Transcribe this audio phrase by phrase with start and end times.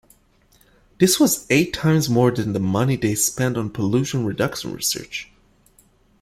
[0.97, 5.29] This was eight times more than the money they spent on pollution reduction research.